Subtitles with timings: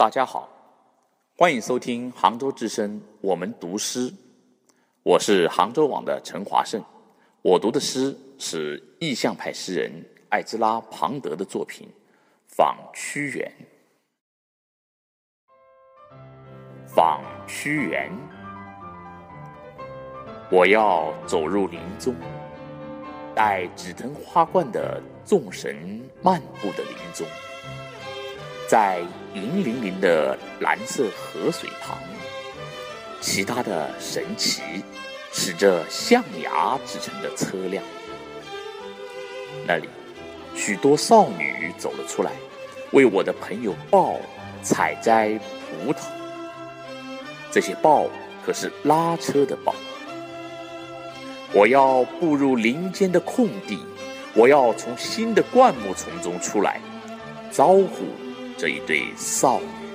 [0.00, 0.48] 大家好，
[1.36, 4.10] 欢迎收听杭州之声，我们读诗。
[5.02, 6.82] 我是杭州网的陈华胜，
[7.42, 9.92] 我读的诗是意象派诗人
[10.30, 11.86] 艾兹拉·庞德的作品
[12.46, 13.52] 《访屈原》。
[16.86, 18.10] 访屈原，
[20.50, 22.16] 我要走入林中，
[23.34, 27.26] 带紫藤花冠的众神漫步的林中，
[28.70, 29.00] 在
[29.34, 31.98] 银铃铃的蓝色河水旁。
[33.20, 34.62] 其他的神奇
[35.32, 37.82] 是这象牙制成的车辆，
[39.66, 39.88] 那里
[40.54, 42.30] 许多少女走了出来，
[42.92, 44.14] 为我的朋友豹
[44.62, 46.04] 采摘葡萄。
[47.50, 48.06] 这些豹
[48.46, 49.74] 可是拉车的豹。
[51.52, 53.80] 我要步入林间的空地，
[54.32, 56.80] 我要从新的灌木丛中出来，
[57.50, 58.06] 招呼
[58.60, 59.89] 这一对少女。